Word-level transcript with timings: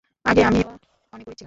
আগে, 0.25 0.41
আমিও 0.43 0.67
অনেক 1.13 1.25
গরিব 1.27 1.29
ছিলাম। 1.29 1.39